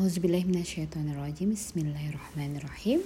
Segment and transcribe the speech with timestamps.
[0.00, 3.04] Auzubillahiminasyaitonirrajim Bismillahirrahmanirrahim.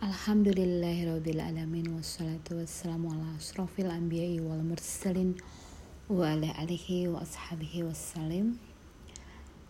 [0.00, 5.36] Alhamdulillahirrabbilalamin Wassalatu wassalamu ala asrafil anbiya'i wal mursalin
[6.08, 8.56] Wa ala alihi wa ashabihi wassalim.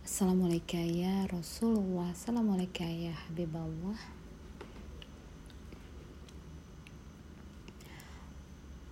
[0.07, 2.15] Assalamualaikum ya Rasulullah.
[2.15, 3.99] Assalamualaikum ya Habiballah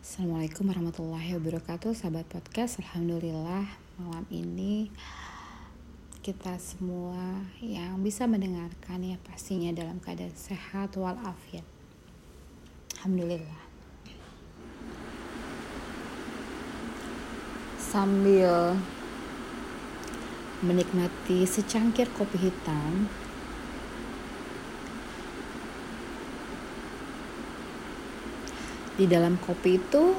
[0.02, 2.82] Assalamualaikum warahmatullahi wabarakatuh Sahabat podcast.
[2.82, 3.70] Alhamdulillah
[4.02, 4.90] malam ini
[6.22, 11.66] kita semua yang bisa mendengarkan ya pastinya dalam keadaan sehat walafiat.
[12.94, 13.62] Alhamdulillah.
[17.82, 18.78] Sambil
[20.62, 23.10] menikmati secangkir kopi hitam
[28.94, 30.14] di dalam kopi itu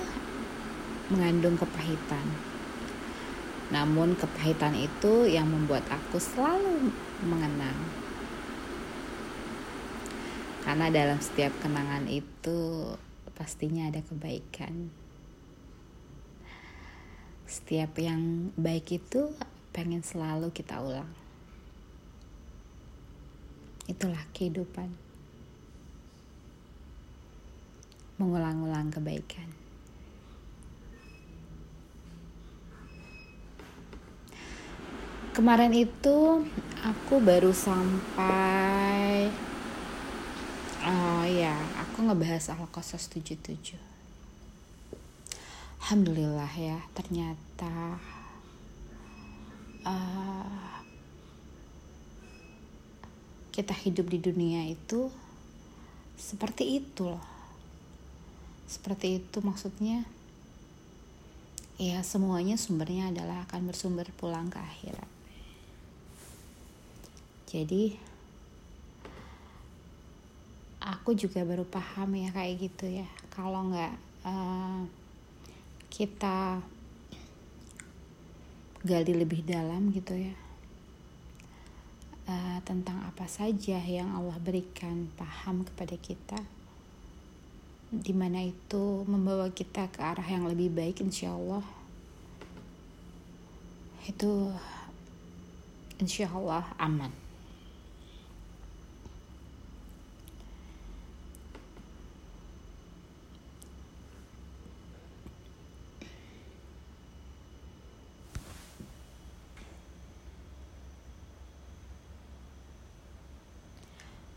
[1.07, 2.52] mengandung kepahitan
[3.73, 6.93] namun kepahitan itu yang membuat aku selalu
[7.25, 7.73] mengenang.
[10.61, 12.93] Karena dalam setiap kenangan itu
[13.33, 14.93] pastinya ada kebaikan.
[17.49, 19.33] Setiap yang baik itu
[19.73, 21.09] pengen selalu kita ulang.
[23.89, 24.93] Itulah kehidupan.
[28.21, 29.62] Mengulang-ulang kebaikan.
[35.33, 36.45] Kemarin itu
[36.85, 39.33] aku baru sampai
[40.85, 43.73] oh ya aku ngebahas al qasas 77
[45.81, 47.97] Alhamdulillah ya ternyata
[49.89, 50.77] uh,
[53.49, 55.09] kita hidup di dunia itu
[56.13, 57.25] seperti itu loh.
[58.69, 60.05] Seperti itu maksudnya
[61.81, 65.12] ya semuanya sumbernya adalah akan bersumber pulang ke akhirat
[67.53, 67.93] jadi
[70.81, 73.05] aku juga baru paham ya kayak gitu ya.
[73.29, 73.93] Kalau nggak
[74.25, 74.81] uh,
[75.93, 76.65] kita
[78.81, 80.35] gali lebih dalam gitu ya
[82.27, 86.41] uh, tentang apa saja yang Allah berikan paham kepada kita
[87.93, 91.61] di mana itu membawa kita ke arah yang lebih baik insya Allah.
[94.09, 94.49] Itu
[96.01, 97.22] insya Allah aman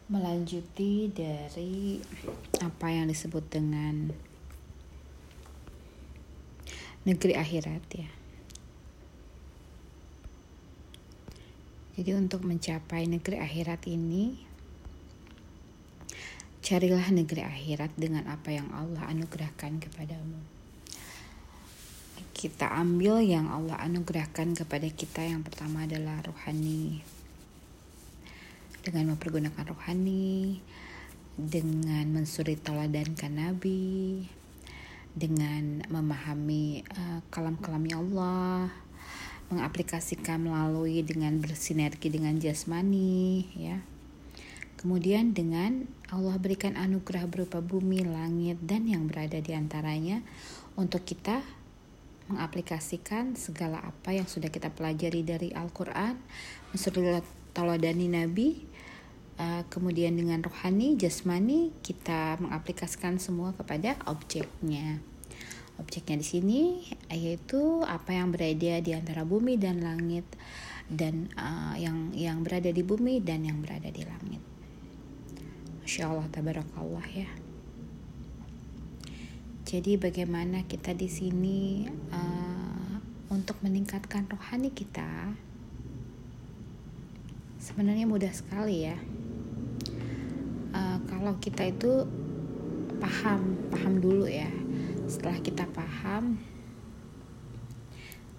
[0.06, 1.98] melanjuti dari
[2.62, 4.14] apa yang disebut dengan
[7.02, 8.10] negeri akhirat ya.
[11.96, 14.36] Jadi untuk mencapai negeri akhirat ini
[16.60, 20.38] carilah negeri akhirat dengan apa yang Allah anugerahkan kepadamu.
[22.36, 27.00] Kita ambil yang Allah anugerahkan kepada kita yang pertama adalah rohani,
[28.86, 30.62] dengan mempergunakan rohani,
[31.34, 34.22] dengan mensuri teladankan Nabi,
[35.10, 38.70] dengan memahami uh, kalam-kalamnya Allah,
[39.50, 43.82] mengaplikasikan melalui dengan bersinergi dengan jasmani, ya.
[44.78, 50.22] Kemudian dengan Allah berikan anugerah berupa bumi, langit, dan yang berada di antaranya
[50.78, 51.42] untuk kita
[52.28, 56.20] mengaplikasikan segala apa yang sudah kita pelajari dari Al-Quran,
[56.70, 57.18] mensuri
[57.56, 58.75] taladani Nabi,
[59.36, 65.00] uh, kemudian dengan rohani jasmani kita mengaplikasikan semua kepada objeknya.
[65.76, 66.60] Objeknya di sini
[67.12, 70.24] yaitu apa yang berada di antara bumi dan langit
[70.88, 74.40] dan uh, yang yang berada di bumi dan yang berada di langit.
[75.84, 77.28] Masya Allah tabarakallah ya.
[79.66, 85.34] Jadi bagaimana kita di sini uh, untuk meningkatkan rohani kita?
[87.58, 88.94] Sebenarnya mudah sekali ya
[90.76, 92.04] uh, kalau kita itu
[93.00, 94.52] paham paham dulu ya.
[95.08, 96.36] Setelah kita paham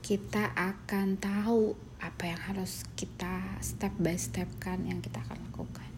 [0.06, 5.89] kita akan tahu apa yang harus kita step by step kan yang kita akan lakukan.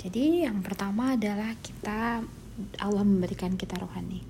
[0.00, 2.22] Jadi yang pertama adalah kita
[2.80, 4.22] Allah memberikan kita rohani.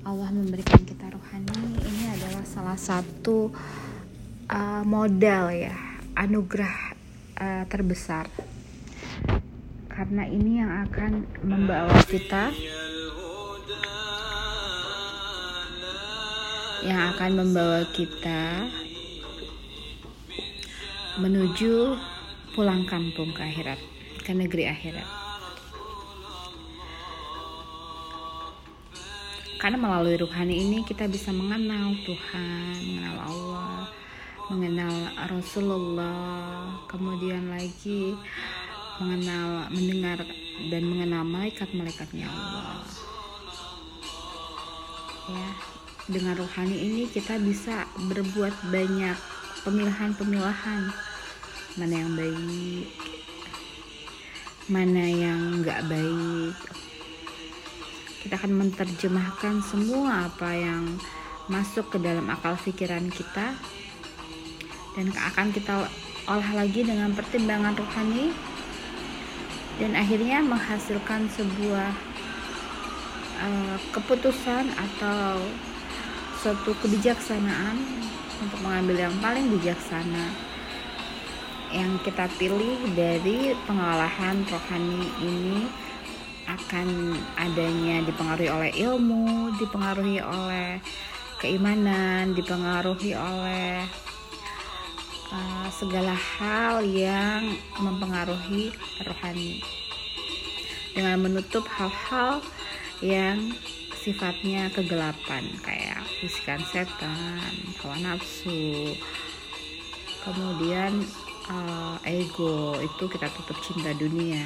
[0.00, 3.52] Allah memberikan kita rohani ini adalah salah satu
[4.48, 5.76] uh, modal ya
[6.16, 6.89] anugerah
[7.40, 8.28] uh, terbesar
[9.88, 12.52] karena ini yang akan membawa kita
[16.80, 18.64] yang akan membawa kita
[21.20, 22.00] menuju
[22.56, 23.76] pulang kampung ke akhirat,
[24.24, 25.04] ke negeri akhirat.
[29.60, 33.79] Karena melalui ruhani ini kita bisa mengenal Tuhan, mengenal Allah,
[34.50, 38.18] mengenal Rasulullah, kemudian lagi
[38.98, 40.26] mengenal, mendengar
[40.68, 42.82] dan mengenal malaikat-malaikatnya Allah.
[45.30, 45.50] Ya,
[46.10, 49.14] dengan rohani ini kita bisa berbuat banyak
[49.62, 50.90] pemilahan-pemilahan.
[51.78, 52.90] Mana yang baik
[54.70, 56.54] mana yang nggak baik.
[58.22, 60.94] Kita akan menerjemahkan semua apa yang
[61.50, 63.58] masuk ke dalam akal pikiran kita
[64.98, 65.86] dan akan kita
[66.26, 68.34] olah lagi dengan pertimbangan rohani.
[69.80, 71.90] Dan akhirnya menghasilkan sebuah
[73.40, 75.40] uh, keputusan atau
[76.40, 77.80] suatu kebijaksanaan
[78.40, 80.32] untuk mengambil yang paling bijaksana
[81.70, 85.70] yang kita pilih dari pengalahan rohani ini
[86.50, 90.82] akan adanya dipengaruhi oleh ilmu, dipengaruhi oleh
[91.38, 93.86] keimanan, dipengaruhi oleh
[95.32, 98.74] uh, segala hal yang mempengaruhi
[99.06, 99.62] rohani
[100.94, 102.42] dengan menutup hal-hal
[103.00, 103.54] yang
[104.00, 108.96] sifatnya kegelapan kayak bisikan setan, hawa nafsu,
[110.24, 111.04] kemudian
[111.48, 114.44] uh, ego itu kita tutup cinta dunia.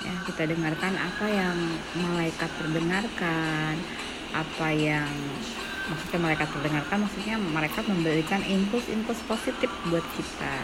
[0.00, 1.56] Ya, kita dengarkan apa yang
[2.00, 3.74] malaikat terdengarkan,
[4.32, 5.12] apa yang
[5.90, 10.56] maksudnya malaikat terdengarkan maksudnya mereka memberikan impuls-impuls positif buat kita.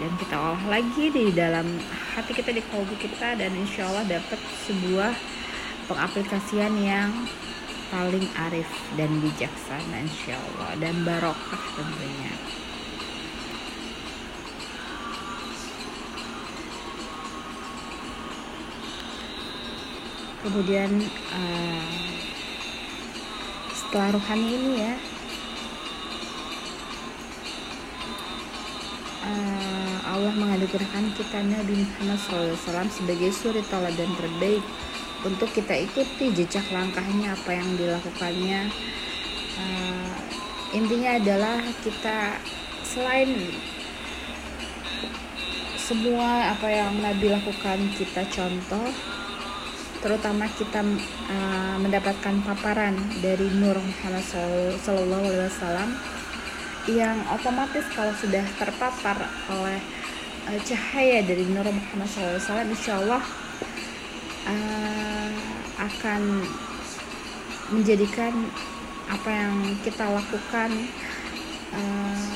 [0.00, 1.80] Dan kita olah lagi di dalam
[2.16, 5.12] hati kita di kalbu kita dan insya Allah dapat sebuah
[5.88, 7.12] pengaplikasian yang
[7.92, 12.32] paling arif dan bijaksana insya Allah dan barokah tentunya.
[20.42, 20.90] Kemudian
[21.30, 22.11] uh,
[23.92, 24.94] rohani ini ya.
[29.22, 34.64] Uh, Allah menganugerahkan kita Nabi Muhammad SAW sebagai suri teladan terbaik.
[35.22, 38.72] Untuk kita ikuti jejak langkahnya apa yang dilakukannya.
[39.60, 40.16] Uh,
[40.72, 42.40] intinya adalah kita
[42.82, 43.52] selain
[45.76, 48.88] semua apa yang Nabi lakukan kita contoh
[50.02, 50.82] terutama kita
[51.30, 54.26] uh, mendapatkan paparan dari Nur Muhammad
[54.82, 55.90] Sallallahu Alaihi Wasallam
[56.90, 59.14] yang otomatis kalau sudah terpapar
[59.46, 59.78] oleh
[60.50, 63.22] uh, cahaya dari Nur Muhammad SAW insya Allah
[64.50, 65.30] uh,
[65.78, 66.42] akan
[67.70, 68.34] menjadikan
[69.06, 69.54] apa yang
[69.86, 70.70] kita lakukan
[71.70, 72.34] uh,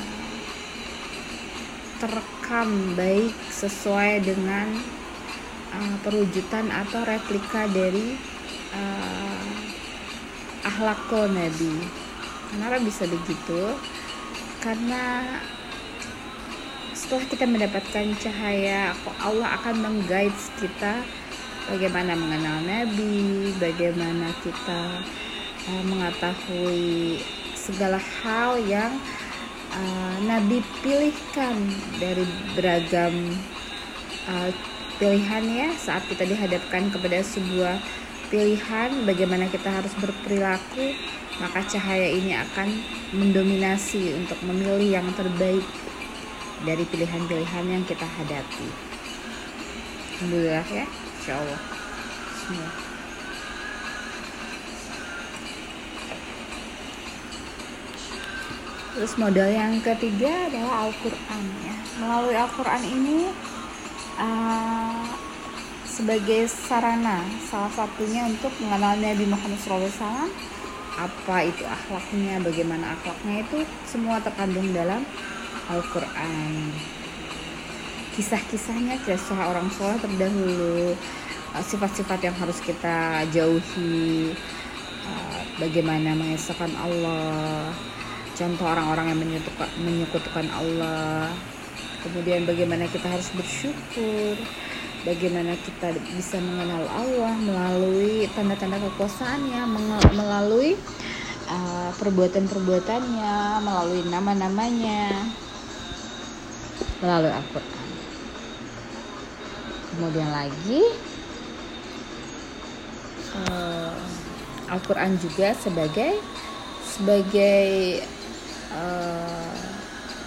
[1.99, 4.79] terekam baik sesuai dengan
[6.05, 8.17] perwujudan atau replika dari
[8.75, 9.49] uh,
[10.67, 11.75] akhlakul Nabi.
[12.53, 13.75] Kenapa bisa begitu?
[14.67, 15.23] karena
[16.91, 18.91] setelah kita mendapatkan cahaya
[19.23, 21.07] Allah akan mengguide kita
[21.71, 25.07] bagaimana mengenal Nabi bagaimana kita
[25.71, 27.23] uh, mengetahui
[27.55, 28.91] segala hal yang
[29.71, 31.71] uh, Nabi pilihkan
[32.03, 32.27] dari
[32.59, 33.39] beragam
[34.27, 34.51] uh,
[34.97, 37.77] pilihannya saat kita dihadapkan kepada sebuah
[38.33, 40.97] pilihan bagaimana kita harus berperilaku
[41.37, 42.69] maka cahaya ini akan
[43.13, 45.65] mendominasi untuk memilih yang terbaik
[46.65, 48.69] dari pilihan-pilihan yang kita hadapi.
[50.17, 51.61] Alhamdulillah ya, insya Allah.
[52.41, 52.71] Semua.
[58.97, 61.77] Terus modal yang ketiga adalah Al-Quran ya.
[62.01, 63.29] Melalui Al-Quran ini
[64.21, 65.05] uh,
[65.89, 70.29] sebagai sarana salah satunya untuk mengenal Nabi Muhammad SAW
[70.97, 75.05] apa itu akhlaknya bagaimana akhlaknya itu semua terkandung dalam
[75.69, 76.73] Al-Quran.
[78.17, 80.97] Kisah-kisahnya kisah orang soleh terdahulu
[81.53, 84.33] uh, sifat-sifat yang harus kita jauhi
[85.05, 87.73] uh, bagaimana mengesahkan Allah
[88.37, 89.21] contoh orang-orang yang
[89.81, 91.33] menyekutukan Allah
[92.07, 94.39] kemudian bagaimana kita harus bersyukur
[95.07, 99.63] bagaimana kita bisa mengenal Allah melalui tanda-tanda kekuasaannya,
[100.19, 100.75] melalui
[101.47, 105.31] uh, perbuatan-perbuatannya, melalui nama-namanya,
[106.99, 107.87] melalui Al-Quran.
[109.95, 110.83] Kemudian lagi
[113.47, 113.95] uh,
[114.75, 116.19] Al-Quran juga sebagai
[116.83, 118.03] sebagai
[118.75, 119.56] uh,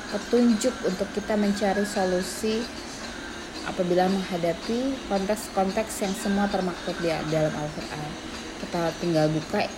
[0.10, 2.66] petunjuk untuk kita mencari solusi
[3.70, 8.10] apabila menghadapi konteks-konteks yang semua termaktub di dalam Al-Quran.
[8.60, 9.70] Kita tinggal buka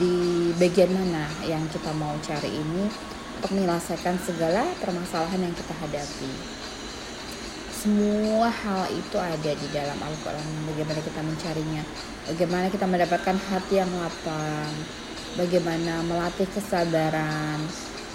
[0.00, 2.88] di bagian mana yang kita mau cari ini
[3.36, 6.32] untuk menyelesaikan segala permasalahan yang kita hadapi.
[7.84, 10.72] Semua hal itu ada di dalam Al-Quran.
[10.72, 11.82] Bagaimana kita mencarinya,
[12.32, 14.72] bagaimana kita mendapatkan hati yang lapang,
[15.36, 17.60] bagaimana melatih kesabaran,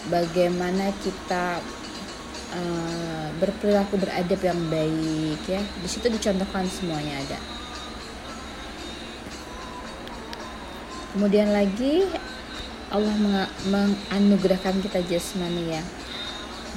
[0.08, 1.60] bagaimana kita
[2.56, 5.60] uh, berperilaku beradab yang baik ya.
[5.60, 7.40] Di situ dicontohkan semuanya ada.
[11.12, 12.08] Kemudian lagi
[12.90, 13.16] Allah
[13.68, 15.84] menganugerahkan kita jasmani ya.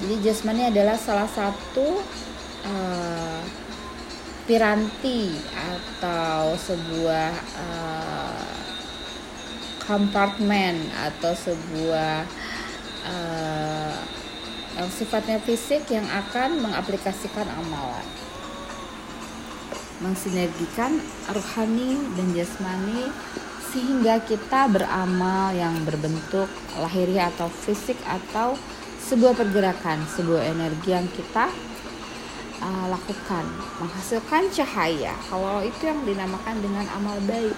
[0.03, 2.01] Jadi jasmani adalah salah satu
[2.65, 3.43] uh,
[4.49, 8.53] piranti atau sebuah uh,
[9.85, 12.25] kompartemen atau sebuah
[13.07, 13.97] uh,
[14.73, 18.07] yang sifatnya fisik yang akan mengaplikasikan amalan
[20.03, 20.99] mensinergikan
[21.31, 23.07] rohani dan jasmani
[23.71, 28.59] sehingga kita beramal yang berbentuk lahiriah atau fisik atau
[29.01, 31.49] sebuah pergerakan, sebuah energi yang kita
[32.61, 33.45] uh, lakukan,
[33.81, 35.17] menghasilkan cahaya.
[35.31, 37.57] Kalau itu yang dinamakan dengan amal baik.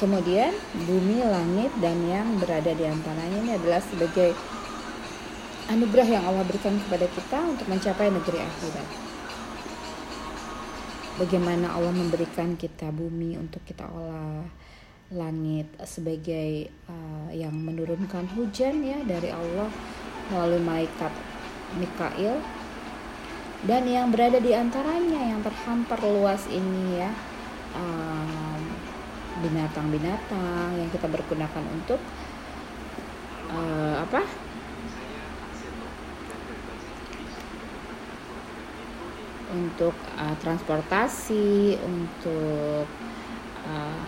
[0.00, 0.56] Kemudian
[0.88, 4.32] bumi, langit, dan yang berada di antaranya ini adalah sebagai
[5.68, 8.88] anugerah yang Allah berikan kepada kita untuk mencapai negeri akhirat.
[11.20, 14.40] Bagaimana Allah memberikan kita bumi untuk kita olah,
[15.12, 19.68] langit sebagai uh, yang menurunkan hujan ya dari Allah
[20.32, 21.12] melalui malaikat
[21.76, 22.40] Mikail
[23.68, 27.12] dan yang berada di antaranya yang terhampar luas ini ya.
[27.76, 28.49] Uh,
[29.40, 32.00] binatang-binatang yang kita bergunakan untuk
[33.50, 34.22] uh, apa?
[39.50, 42.86] Untuk uh, transportasi untuk
[43.66, 44.06] uh,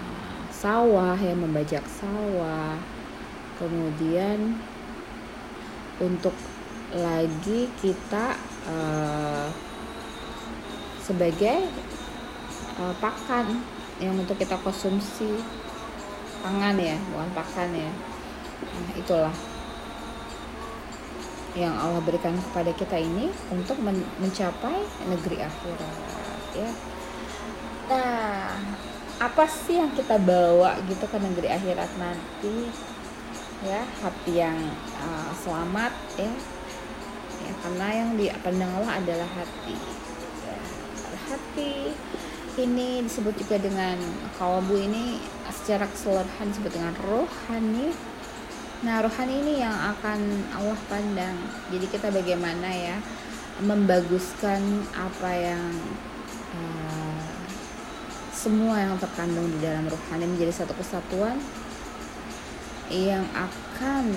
[0.53, 2.79] sawah yang membajak sawah.
[3.59, 4.55] Kemudian
[5.99, 6.35] untuk
[6.93, 8.37] lagi kita
[8.69, 9.49] uh,
[11.03, 11.67] sebagai
[12.79, 15.43] uh, pakan yang untuk kita konsumsi.
[16.43, 17.91] Pangan ya bukan pakan ya.
[18.63, 19.35] Nah, itulah
[21.53, 26.71] yang Allah berikan kepada kita ini untuk men mencapai negeri akhirat ya.
[27.93, 28.57] Nah
[29.21, 32.73] apa sih yang kita bawa gitu ke negeri akhirat nanti?
[33.63, 34.59] Ya hati yang
[34.99, 36.33] uh, selamat ya.
[37.43, 39.77] Ya karena yang dipandang Allah adalah hati.
[40.43, 40.59] Ya,
[41.29, 41.93] hati
[42.61, 43.97] ini disebut juga dengan
[44.37, 45.17] kawabu ini
[45.49, 47.95] secara keseluruhan disebut dengan rohani.
[48.85, 50.21] Nah rohani ini yang akan
[50.53, 51.37] Allah pandang.
[51.73, 52.97] Jadi kita bagaimana ya
[53.65, 55.73] membaguskan apa yang
[56.53, 57.33] uh,
[58.35, 61.39] semua yang terkandung di dalam rohani menjadi satu kesatuan
[62.93, 64.13] yang akan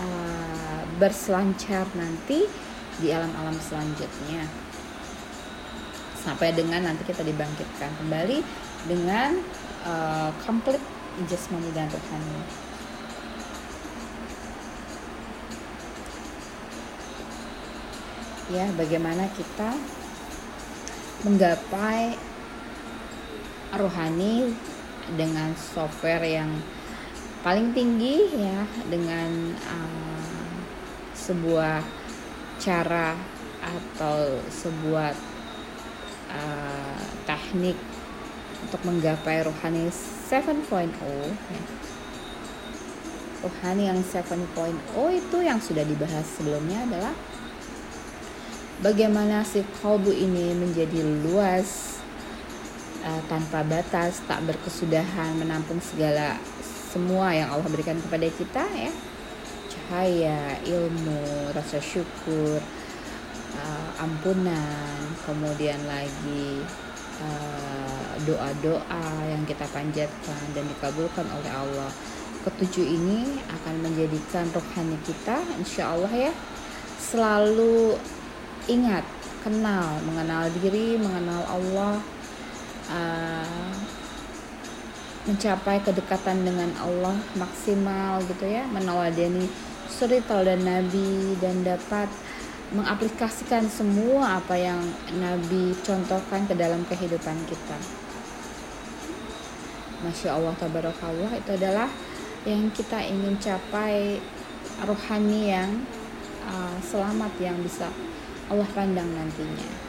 [0.00, 2.48] uh, berselancar nanti
[2.96, 4.65] di alam-alam selanjutnya
[6.26, 8.42] sampai dengan nanti kita dibangkitkan kembali
[8.90, 9.38] dengan
[9.86, 10.82] uh, komplit
[11.30, 12.38] jasmani dan rohani.
[18.50, 19.70] Ya, bagaimana kita
[21.22, 22.18] menggapai
[23.78, 24.54] rohani
[25.14, 26.50] dengan software yang
[27.46, 30.58] paling tinggi ya dengan uh,
[31.14, 31.82] sebuah
[32.58, 33.14] cara
[33.62, 35.35] atau sebuah
[36.36, 37.76] uh, teknik
[38.68, 41.62] untuk menggapai rohani 7.0 ya.
[43.40, 44.36] rohani yang 7.0
[45.16, 47.14] itu yang sudah dibahas sebelumnya adalah
[48.84, 52.00] bagaimana si kalbu ini menjadi luas
[53.06, 56.36] uh, tanpa batas tak berkesudahan menampung segala
[56.92, 58.92] semua yang Allah berikan kepada kita ya
[59.68, 62.58] cahaya ilmu rasa syukur
[63.56, 66.62] uh, ampunan, kemudian lagi
[67.20, 71.90] uh, doa-doa uh, yang kita panjatkan dan dikabulkan oleh Allah.
[72.46, 76.32] Ketujuh ini akan menjadikan rohani kita, insya Allah ya,
[77.00, 77.98] selalu
[78.70, 79.02] ingat,
[79.42, 81.94] kenal, mengenal diri, mengenal Allah,
[82.92, 83.74] uh,
[85.26, 89.50] mencapai kedekatan dengan Allah maksimal gitu ya, meneladani
[89.90, 92.06] suri dan Nabi dan dapat
[92.74, 94.82] mengaplikasikan semua apa yang
[95.22, 97.78] Nabi contohkan ke dalam kehidupan kita.
[100.02, 101.88] Masya Allah tabarakallah itu adalah
[102.42, 104.18] yang kita ingin capai
[104.82, 105.70] rohani yang
[106.46, 107.90] uh, selamat yang bisa
[108.50, 109.85] Allah pandang nantinya.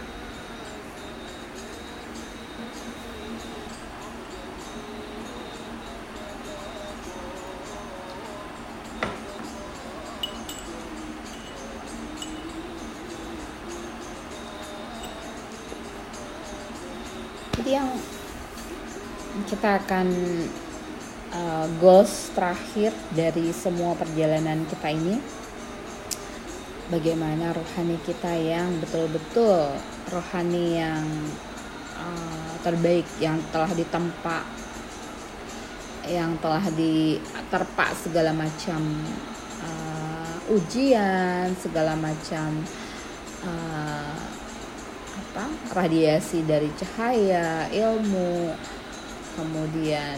[19.57, 20.07] Kita akan
[21.33, 25.17] uh, goals terakhir dari semua perjalanan kita ini.
[26.93, 29.73] Bagaimana rohani kita yang betul-betul
[30.13, 31.01] rohani yang
[31.97, 34.45] uh, terbaik yang telah ditempa
[36.05, 38.77] yang telah diterpa segala macam
[39.65, 42.61] uh, ujian segala macam
[43.41, 44.21] uh,
[45.17, 48.53] apa radiasi dari cahaya ilmu
[49.37, 50.17] kemudian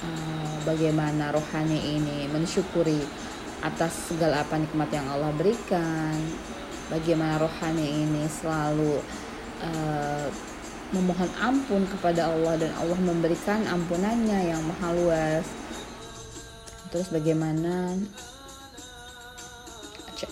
[0.00, 3.04] uh, bagaimana rohani ini mensyukuri
[3.60, 6.16] atas segala apa nikmat yang Allah berikan
[6.88, 9.04] bagaimana rohani ini selalu
[9.60, 10.26] uh,
[10.88, 15.46] memohon ampun kepada Allah dan Allah memberikan ampunannya yang maha luas.
[16.88, 17.92] Terus bagaimana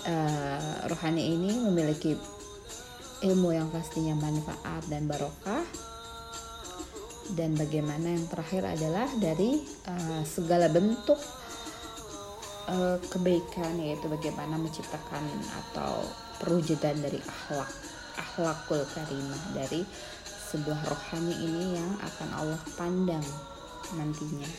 [0.09, 2.17] uh, rohani ini memiliki
[3.21, 5.61] ilmu yang pastinya manfaat dan barokah
[7.35, 11.19] dan bagaimana yang terakhir adalah dari uh, segala bentuk
[12.71, 15.23] uh, kebaikan yaitu bagaimana menciptakan
[15.67, 16.07] atau
[16.39, 17.71] perwujudan dari akhlak
[18.17, 19.81] akhlakul karimah dari
[20.47, 23.25] sebuah rohani ini yang akan Allah pandang
[23.99, 24.49] nantinya.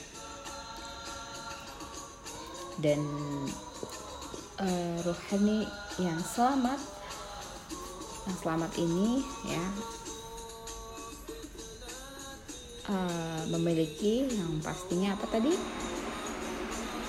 [2.79, 3.01] Dan
[4.61, 5.67] uh, rohani
[5.99, 6.79] yang selamat
[8.29, 9.65] yang selamat ini ya
[12.89, 15.53] uh, memiliki yang pastinya apa tadi?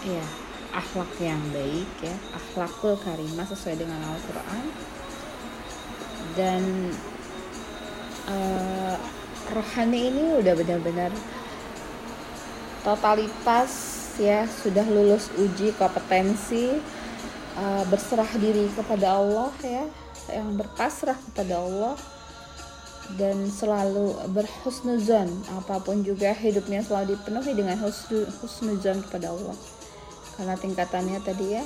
[0.06, 0.26] Ya
[0.70, 4.65] akhlak yang baik ya akhlakul karimah sesuai dengan Al-Quran.
[6.38, 6.63] Dan
[8.30, 8.96] uh,
[9.50, 11.12] rohani ini udah benar-benar
[12.86, 13.72] totalitas
[14.22, 16.78] ya sudah lulus uji kompetensi
[17.58, 19.86] uh, berserah diri kepada Allah ya
[20.30, 21.96] yang berpasrah kepada Allah
[23.17, 25.30] dan selalu berhusnuzon.
[25.58, 29.58] Apa pun juga hidupnya selalu dipenuhi dengan husnuzon kepada Allah.
[30.38, 31.63] Karena tingkatannya tadi ya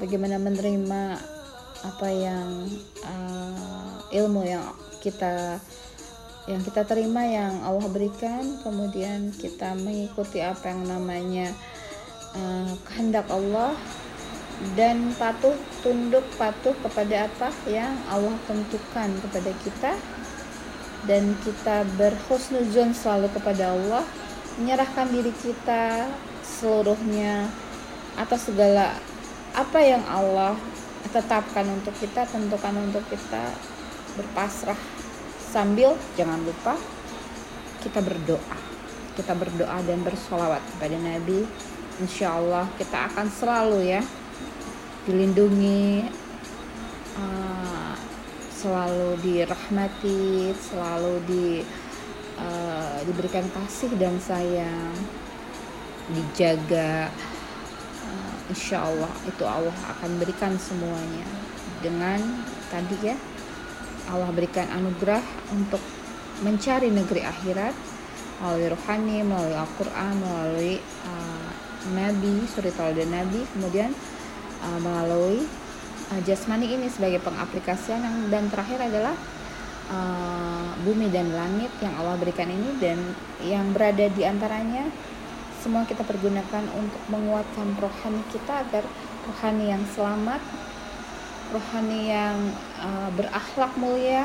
[0.00, 1.02] bagaimana menerima
[1.80, 2.68] apa yang
[3.04, 4.64] uh, ilmu yang
[5.00, 5.56] kita
[6.48, 8.60] yang kita terima yang Allah berikan.
[8.60, 11.48] Kemudian kita mengikuti apa yang namanya
[12.36, 13.72] uh, kehendak Allah
[14.76, 19.92] dan patuh tunduk patuh kepada apa yang Allah tentukan kepada kita.
[21.08, 24.04] Dan kita berhusnuzon selalu kepada Allah
[24.60, 26.12] menyerahkan diri kita
[26.44, 27.48] seluruhnya
[28.20, 28.92] atas segala
[29.56, 30.60] apa yang Allah
[31.08, 33.48] tetapkan untuk kita tentukan untuk kita
[34.20, 34.76] berpasrah.
[35.40, 36.76] Sambil jangan lupa
[37.80, 38.58] kita berdoa.
[39.16, 41.48] Kita berdoa dan bersolawat kepada Nabi.
[41.96, 44.04] Insya Allah kita akan selalu ya
[45.08, 46.04] dilindungi
[47.16, 47.94] uh,
[48.52, 51.46] selalu dirahmati selalu di
[52.36, 54.92] uh, diberikan kasih dan sayang
[56.12, 57.08] dijaga
[58.04, 61.24] uh, insya Allah itu Allah akan berikan semuanya.
[61.80, 62.20] Dengan
[62.68, 63.16] tadi ya
[64.12, 65.80] Allah berikan anugerah untuk
[66.44, 67.72] mencari negeri akhirat
[68.40, 70.74] melalui rohani, melalui Al-Quran, melalui
[71.08, 71.50] uh,
[71.92, 73.92] Nabi, suri dan Nabi, kemudian
[74.64, 75.44] uh, melalui
[76.12, 79.14] uh, jasmani ini sebagai pengaplikasian yang dan terakhir adalah
[79.90, 82.98] uh, bumi dan langit yang Allah berikan ini dan
[83.44, 84.88] yang berada di antaranya
[85.60, 88.84] semua kita pergunakan untuk menguatkan rohani kita agar
[89.28, 90.40] rohani yang selamat,
[91.52, 92.38] rohani yang
[92.80, 94.24] uh, berakhlak mulia,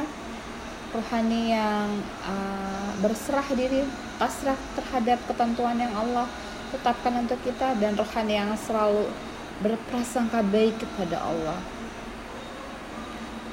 [0.95, 1.91] rohani yang
[2.23, 3.83] uh, berserah diri,
[4.15, 6.23] pasrah terhadap ketentuan yang Allah
[6.71, 9.11] tetapkan untuk kita dan rohani yang selalu
[9.63, 11.59] berprasangka baik kepada Allah.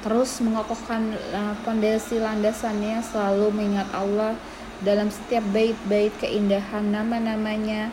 [0.03, 1.15] Terus mengokohkan
[1.63, 4.35] fondasi uh, landasannya selalu mengingat Allah
[4.83, 7.87] dalam setiap bait-bait keindahan nama-namanya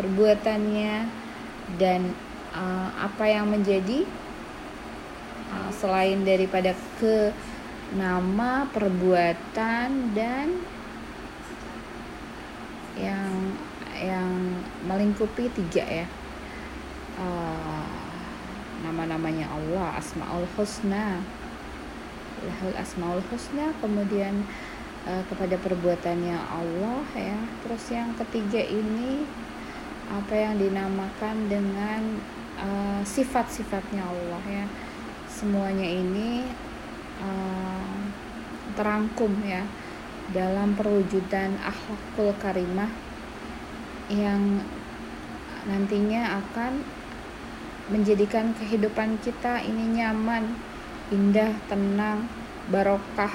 [0.00, 1.04] perbuatannya
[1.76, 2.16] dan
[2.56, 4.08] uh, apa yang menjadi
[5.52, 7.28] uh, selain daripada ke
[7.92, 10.48] nama perbuatan dan
[12.96, 13.52] yang
[14.00, 14.32] yang
[14.88, 16.06] melingkupi tiga ya
[18.80, 21.20] nama-namanya Allah Asmaul Husna.
[22.40, 24.44] Lahul Asmaul Husna kemudian
[25.04, 27.38] uh, kepada perbuatannya Allah ya.
[27.64, 29.24] Terus yang ketiga ini
[30.10, 32.18] apa yang dinamakan dengan
[32.58, 34.66] uh, sifat-sifatnya Allah ya.
[35.30, 36.44] Semuanya ini
[37.20, 38.00] uh,
[38.74, 39.62] terangkum ya
[40.30, 42.90] dalam perwujudan akhlakul karimah
[44.10, 44.62] yang
[45.66, 46.99] nantinya akan
[47.90, 50.54] menjadikan kehidupan kita ini nyaman,
[51.10, 52.30] indah, tenang,
[52.70, 53.34] barokah.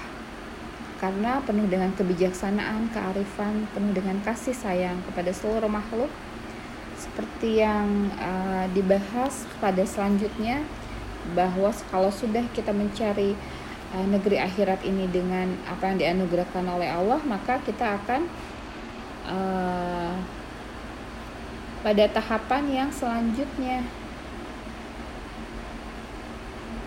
[0.96, 6.08] Karena penuh dengan kebijaksanaan, kearifan, penuh dengan kasih sayang kepada seluruh makhluk.
[6.96, 10.64] Seperti yang uh, dibahas pada selanjutnya
[11.36, 13.36] bahwa kalau sudah kita mencari
[13.92, 18.22] uh, negeri akhirat ini dengan apa yang dianugerahkan oleh Allah maka kita akan
[19.26, 20.16] uh,
[21.82, 23.86] pada tahapan yang selanjutnya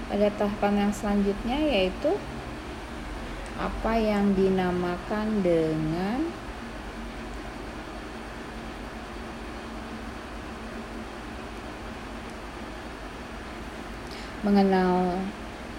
[0.08, 2.16] pada tahapan yang selanjutnya yaitu
[3.58, 6.24] apa yang dinamakan dengan
[14.40, 15.18] mengenal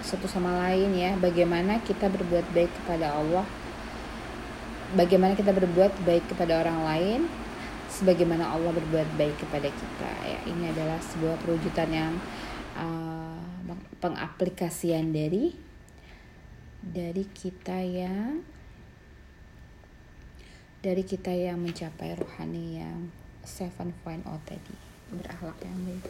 [0.05, 1.17] satu sama lain ya.
[1.17, 3.47] Bagaimana kita berbuat baik kepada Allah
[4.97, 7.19] bagaimana kita berbuat baik kepada orang lain
[7.89, 10.39] sebagaimana Allah berbuat baik kepada kita ya.
[10.49, 12.13] Ini adalah sebuah perwujudan yang
[12.77, 13.18] uh,
[13.99, 15.53] pengaplikasian dari
[16.79, 18.41] dari kita yang
[20.79, 23.11] dari kita yang mencapai rohani yang
[23.43, 23.99] 7.0
[24.47, 24.75] tadi
[25.11, 26.05] berakhlak yang baik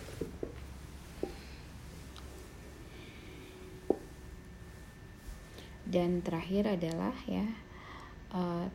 [5.89, 7.49] dan terakhir adalah ya
[8.33, 8.69] uh,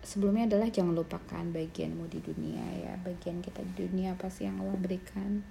[0.00, 2.92] sebelumnya adalah jangan lupakan bagianmu di dunia ya.
[3.02, 5.44] Bagian kita di dunia apa sih yang Allah berikan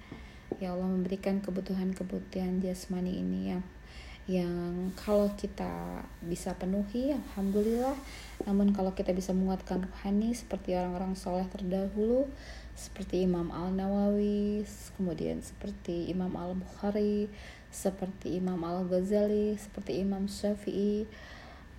[0.57, 3.63] ya Allah memberikan kebutuhan-kebutuhan jasmani ini yang
[4.29, 7.97] yang kalau kita bisa penuhi alhamdulillah.
[8.45, 12.29] Namun kalau kita bisa menguatkan rohani seperti orang-orang soleh terdahulu
[12.79, 14.63] seperti Imam Al Nawawi
[14.95, 17.27] kemudian seperti Imam Al Bukhari
[17.75, 21.03] seperti Imam Al Ghazali seperti Imam Syafi'i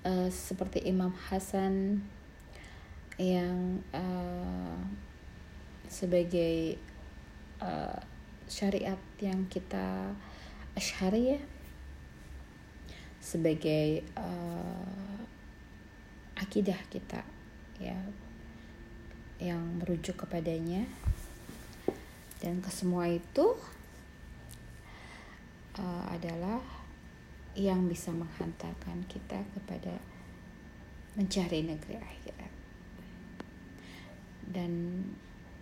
[0.05, 2.05] uh, seperti Imam Hasan
[3.17, 4.77] yang uh,
[5.89, 6.77] sebagai
[7.65, 8.01] uh,
[8.51, 10.11] syariat yang kita
[10.75, 11.41] asyari ya
[13.23, 15.23] sebagai uh,
[16.35, 17.23] akidah kita
[17.79, 17.95] ya
[19.39, 20.85] yang merujuk kepadanya.
[22.41, 23.55] Dan kesemua itu
[25.79, 26.59] uh, adalah
[27.55, 29.95] yang bisa menghantarkan kita kepada
[31.15, 32.53] mencari negeri akhirat.
[34.51, 35.05] Dan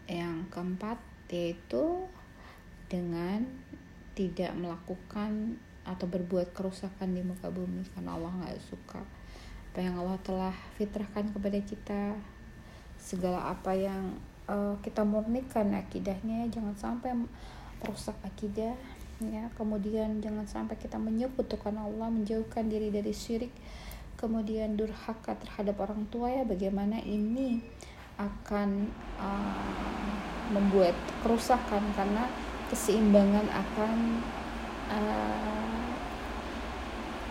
[0.08, 0.96] yang keempat
[1.28, 2.08] yaitu
[2.88, 3.44] dengan
[4.16, 9.00] tidak melakukan atau berbuat kerusakan di muka bumi karena Allah nggak suka.
[9.72, 12.00] Apa yang Allah telah fitrahkan kepada kita
[12.98, 14.18] segala apa yang
[14.50, 17.14] uh, kita murnikan akidahnya jangan sampai
[17.80, 18.74] merusak akidah
[19.22, 19.48] ya.
[19.54, 23.54] Kemudian jangan sampai kita menyekutukan Allah menjauhkan diri dari syirik
[24.18, 26.42] kemudian durhaka terhadap orang tua ya.
[26.42, 27.62] Bagaimana ini
[28.18, 28.90] akan
[29.22, 30.10] uh,
[30.50, 32.26] membuat kerusakan karena
[32.68, 33.96] keseimbangan akan
[34.92, 35.88] uh,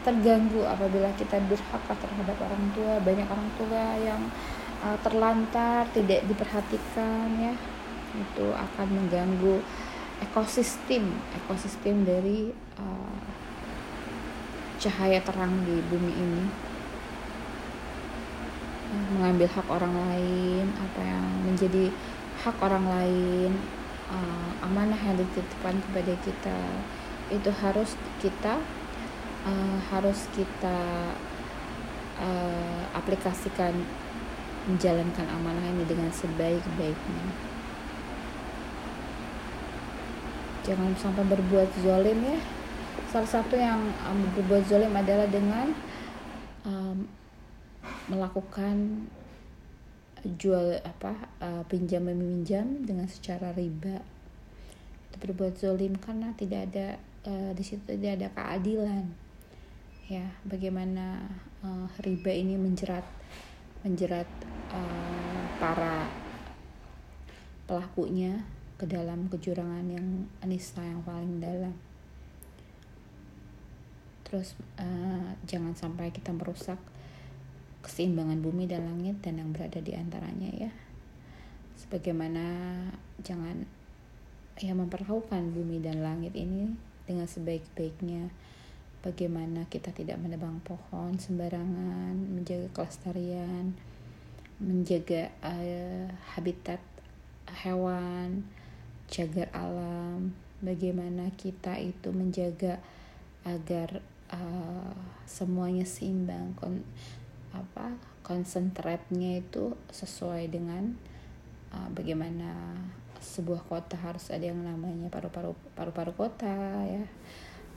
[0.02, 4.21] terganggu apabila kita durhaka terhadap orang tua banyak orang tua yang
[4.82, 7.54] uh, terlantar tidak diperhatikan ya.
[8.17, 9.62] Itu akan mengganggu
[10.17, 12.50] ekosistem ekosistem dari
[12.82, 13.19] uh,
[14.82, 16.43] cahaya terang di bumi ini.
[19.17, 21.91] Mengambil hak orang lain apa yang menjadi
[22.41, 23.52] hak orang lain
[24.12, 26.58] uh, amanah yang dititipkan kepada kita
[27.28, 27.91] itu harus
[28.24, 28.60] kita
[29.43, 30.80] uh, harus kita
[32.20, 33.76] uh, aplikasikan
[34.67, 37.26] menjalankan amanah ini dengan sebaik-baiknya.
[40.67, 42.39] Jangan sampai berbuat zolim ya.
[43.08, 45.72] Salah satu yang um, berbuat zolim adalah dengan
[46.67, 47.08] um,
[48.12, 49.08] melakukan
[50.25, 54.01] jual apa uh, pinjam meminjam dengan secara riba.
[55.12, 56.88] Itu berbuat zolim karena tidak ada
[57.27, 59.06] uh, di situ tidak ada keadilan.
[60.08, 61.27] Ya bagaimana
[61.62, 63.03] uh, riba ini menjerat
[63.86, 64.30] menjerat
[64.73, 66.10] uh, para
[67.67, 71.75] pelakunya ke dalam kejurangan yang anissa yang paling dalam.
[74.23, 76.80] Terus uh, jangan sampai kita merusak
[77.88, 80.71] keseimbangan bumi dan langit dan yang berada di antaranya ya.
[81.80, 82.43] Sebagaimana
[83.23, 83.63] jangan
[84.60, 86.76] ya memperlakukan bumi dan langit ini
[87.08, 88.28] dengan sebaik-baiknya.
[89.00, 93.71] Bagaimana kita tidak menebang pohon sembarangan menjaga kelestarian
[94.58, 96.82] menjaga uh, habitat
[97.62, 98.41] hewan
[99.08, 100.34] jaga alam.
[100.58, 102.82] Bagaimana kita itu menjaga
[103.45, 104.02] agar
[104.34, 104.97] uh,
[105.30, 106.58] semuanya seimbang
[107.55, 110.95] apa konsentratnya itu sesuai dengan
[111.71, 112.75] uh, bagaimana
[113.17, 116.53] sebuah kota harus ada yang namanya paru-paru paru-paru kota
[116.86, 117.05] ya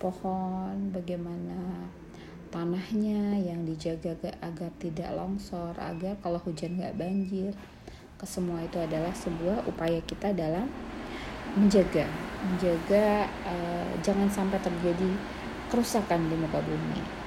[0.01, 1.87] pohon bagaimana
[2.51, 7.55] tanahnya yang dijaga agar tidak longsor agar kalau hujan nggak banjir
[8.19, 10.67] kesemua itu adalah sebuah upaya kita dalam
[11.57, 12.05] menjaga
[12.41, 15.11] menjaga uh, jangan sampai terjadi
[15.71, 17.20] kerusakan di muka bumi.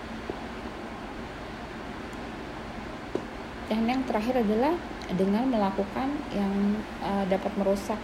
[3.71, 4.75] Dan yang terakhir adalah
[5.13, 7.99] dengan melakukan yang uh, dapat merusak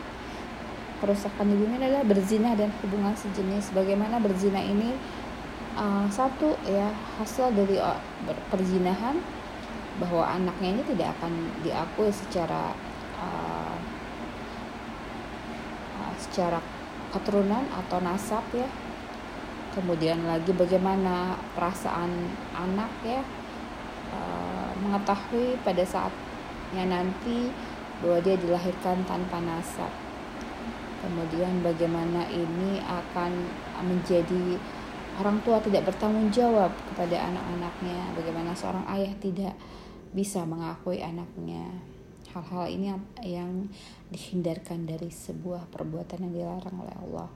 [1.00, 3.72] kerusakan di bumi adalah berzina dan hubungan sejenis.
[3.72, 4.96] Bagaimana berzina ini
[5.80, 8.00] uh, satu ya hasil dari uh,
[8.52, 9.20] perzinahan
[10.00, 12.72] bahwa anaknya ini tidak akan diakui secara
[13.20, 13.76] uh,
[16.00, 16.64] uh, secara
[17.12, 18.70] keturunan atau nasab ya
[19.76, 22.10] kemudian lagi bagaimana perasaan
[22.56, 23.22] anak ya
[24.80, 27.52] mengetahui pada saatnya nanti
[28.00, 29.92] bahwa dia dilahirkan tanpa nasab.
[31.00, 33.32] Kemudian bagaimana ini akan
[33.88, 34.60] menjadi
[35.20, 39.56] orang tua tidak bertanggung jawab kepada anak-anaknya bagaimana seorang ayah tidak
[40.12, 41.68] bisa mengakui anaknya.
[42.30, 42.94] Hal-hal ini
[43.26, 43.68] yang
[44.14, 47.30] dihindarkan dari sebuah perbuatan yang dilarang oleh Allah.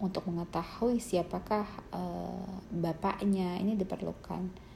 [0.00, 4.69] Untuk mengetahui siapakah uh, bapaknya ini diperlukan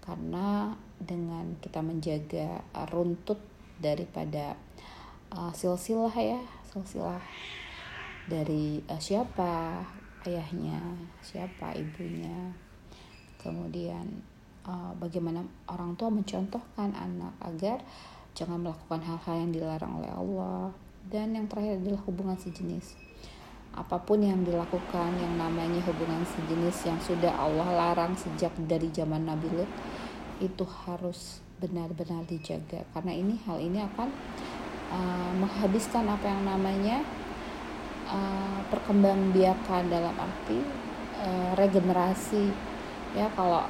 [0.00, 2.60] karena dengan kita menjaga
[2.92, 3.40] runtut
[3.80, 4.56] daripada
[5.32, 7.20] uh, silsilah ya silsilah
[8.28, 9.80] dari uh, siapa
[10.28, 10.80] ayahnya
[11.24, 12.52] siapa ibunya.
[13.40, 14.04] Kemudian
[14.68, 15.40] uh, bagaimana
[15.72, 17.80] orang tua mencontohkan anak agar
[18.36, 20.68] jangan melakukan hal-hal yang dilarang oleh Allah.
[21.08, 23.09] Dan yang terakhir adalah hubungan sejenis
[23.70, 29.22] apa pun yang dilakukan yang namanya hubungan sejenis yang sudah Allah larang sejak dari zaman
[29.22, 29.70] Nabi Lut
[30.42, 32.82] itu harus benar-benar dijaga.
[32.90, 34.08] Karena ini hal ini akan
[34.90, 37.04] uh, menghabiskan apa yang namanya
[38.10, 40.58] uh, perkembangbiakan dalam arti
[41.20, 42.50] uh, regenerasi.
[43.14, 43.62] Ya kalau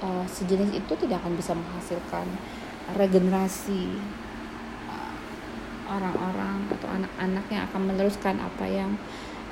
[0.00, 2.26] uh, sejenis itu tidak akan bisa menghasilkan
[2.96, 4.00] regenerasi
[5.88, 8.92] orang-orang atau anak-anak yang akan meneruskan apa yang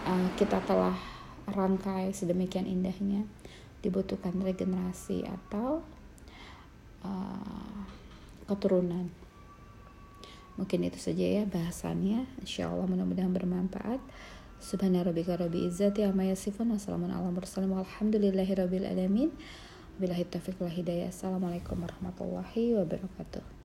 [0.09, 0.97] uh, kita telah
[1.49, 3.27] rangkai sedemikian indahnya.
[3.83, 5.83] Dibutuhkan regenerasi atau
[7.03, 7.83] uh,
[8.47, 9.11] keturunan.
[10.55, 12.29] Mungkin itu saja ya bahasannya.
[12.45, 13.99] Insya Allah mudah-mudahan bermanfaat.
[14.63, 17.19] Subhana rabbika rabbi izzati amma yasifun wabarakatuh
[21.11, 23.52] Assalamualaikum warahmatullahi wabarakatuh